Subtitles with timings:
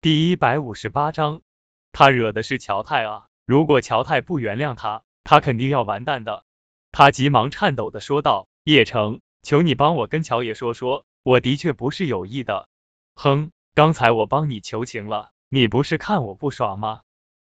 [0.00, 1.42] 第一百五十八章，
[1.90, 3.26] 他惹的是乔太啊！
[3.46, 6.44] 如果乔太不原谅他，他肯定要完蛋的。
[6.92, 12.68] 他急忙颤抖的说道：“叶城，求你帮我跟乔爷说说，我的确不是有意的。”
[13.16, 17.00] 哼，刚才我帮你求情了，你不是看我不爽吗？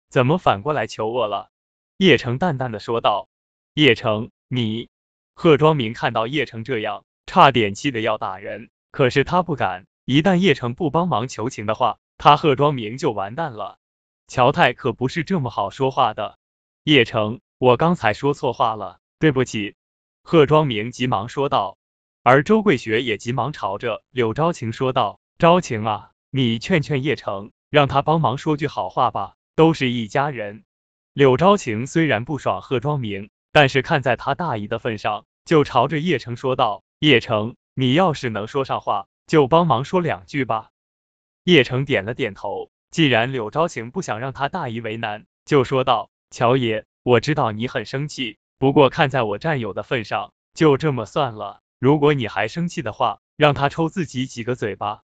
[0.09, 1.49] 怎么反过来求我了？
[1.97, 3.29] 叶城淡淡的说道
[3.73, 4.89] ：“叶城，你……”
[5.33, 11.97] 贺庄明看到叶城这样，差点气得要打人，可是他不敢，一旦叶城不帮忙求情的话。
[12.23, 13.79] 他贺庄明就完蛋了，
[14.27, 16.37] 乔太可不是这么好说话的。
[16.85, 19.75] 叶城，我刚才说错话了，对不起。
[20.23, 21.77] 贺庄明急忙说道，
[22.23, 30.63] 而周桂雪也急忙朝着柳昭晴说道：“昭晴啊，你劝劝叶城，让他帮忙说句好话吧，都是一家人。”
[31.11, 40.69] 柳昭晴虽然不爽贺庄明，但是看在他大姨的份上，就朝着叶城说道：“叶城，你要是能说上话，就帮忙说两句吧。”
[41.43, 51.59] 叶城点了点头，既然柳昭晴不想让他大姨为难，就说道：“乔爷，我知道你很生气，不过看在我战友的份上，就这么算了。
[51.79, 55.01] 如果你还生气的话，让他抽自己几个嘴巴。”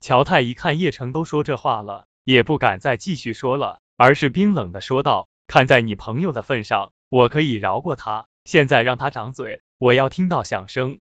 [0.00, 8.28] 乔太一看叶城都说这话了，也不敢再继续说了，而是冰冷的说道：“看在你朋友的份上，我可以饶过他。
[8.44, 11.00] 现在让他掌嘴，我要听到响声。”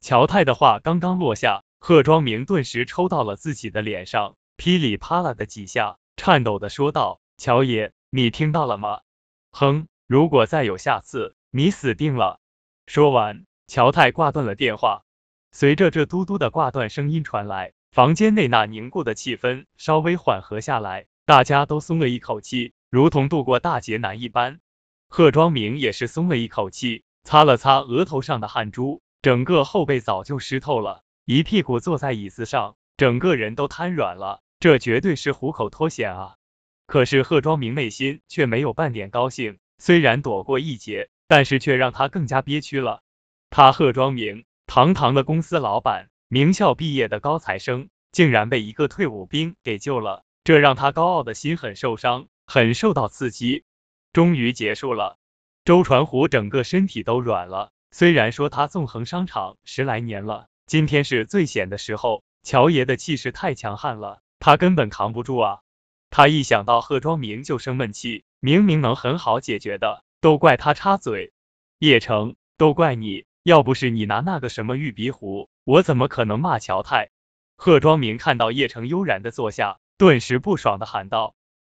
[0.00, 1.62] 乔太的话刚刚落下。
[1.82, 9.00] 贺庄明顿时抽到了自己的脸上，噼里啪啦的几下，颤抖的说道：“乔爷，你听到了吗？
[9.50, 12.38] 哼，如果再有下次，你死定了。”
[12.86, 15.04] 说完，乔太挂断了电话。
[15.52, 24.60] 随着这嘟嘟的挂断声音传来，房间内那凝固的气氛稍微缓和下来，大家都松了一口气，如同度过大劫难一般。
[25.08, 31.02] 贺庄明也是松了一口气，擦了擦额头上的汗珠，整个后背早就湿透了。
[31.24, 34.40] 一屁股坐在椅子上，整个人都瘫软了。
[34.58, 36.36] 这绝对是虎口脱险啊！
[36.86, 43.00] 可是贺庄明内心却没有半点高兴，虽然躲过一劫，但是却让他更加憋屈了。
[43.48, 53.64] 他贺庄明，堂堂的公司老板，名校毕业的高材生，竟然被一个退伍兵给救了，这让他高傲的心很受伤，很受到刺激。
[54.12, 55.16] 终于结束了，
[55.64, 57.70] 周传虎整个身体都软了。
[57.92, 60.48] 虽然说他纵横商场十来年了。
[60.70, 65.62] 今天是最险的时候，乔爷的气势太强悍了，他根本扛不住啊！
[66.10, 71.32] 他一想到贺庄明就生闷气，明明能很好解决的，都怪他插嘴。
[71.80, 77.10] 叶城，都怪你，要不是你拿那个什么玉鼻壶，我怎么可能骂乔太？
[77.56, 81.34] 贺庄明看到叶城悠然的坐下，顿时不爽的喊道：“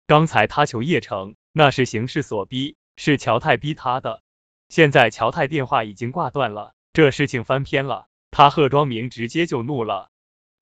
[0.07, 4.21] 刚才他求叶城，那是形势所逼，是乔太逼他的。
[4.69, 10.11] 现在乔太电话已经挂断了，这事情翻篇了。”他贺庄明直接就怒了，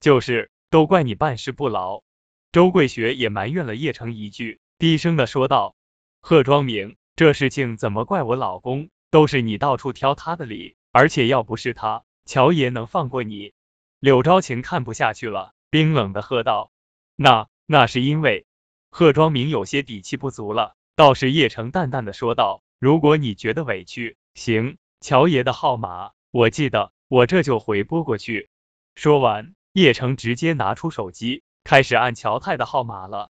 [0.01, 2.03] 就是都怪你办事不牢。
[2.51, 5.73] 周桂雪也埋怨了叶城一句，低声的说道
[6.19, 8.89] ：“贺庄明，这事情怎么怪我老公？
[9.09, 13.53] 都是你到处挑他的理，而且要不是他，乔爷能放过你？”
[14.01, 16.73] 柳昭晴看不下去了，冰冷的喝道
[17.15, 18.45] ：“那那是因为……”
[18.91, 28.49] 贺庄明有些底气不足了，倒是叶城淡淡的说道：“如果你觉得委屈，行，乔爷的号码我记得。”我这就回拨过去。
[28.95, 33.29] 说完，叶城直接拿出手机，开始按乔太的号码了。